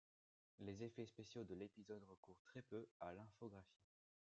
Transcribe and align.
Les 0.61 0.83
effets 0.83 1.05
spéciaux 1.05 1.43
de 1.43 1.53
l'épisode 1.53 2.03
recourent 2.05 2.41
très 2.43 2.63
peu 2.63 2.87
à 3.01 3.13
l'infographie. 3.13 3.85